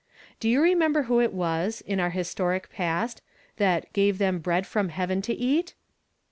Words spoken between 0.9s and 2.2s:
who it was, in our